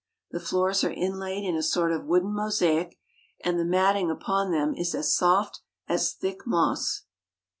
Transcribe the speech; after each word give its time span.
The 0.31 0.39
floors 0.39 0.83
are 0.83 0.89
inlaid 0.89 1.43
in 1.43 1.55
a 1.55 1.61
sort 1.61 1.91
of 1.91 2.01
a 2.01 2.05
wooden 2.05 2.33
mosaic, 2.33 2.97
and 3.43 3.59
the 3.59 3.63
mat 3.63 3.93
ting 3.93 4.09
upon 4.09 4.49
them 4.49 4.73
is 4.75 4.95
as 4.95 5.15
soft 5.15 5.59
as 5.87 6.11
thick 6.13 6.39
moss. 6.47 7.03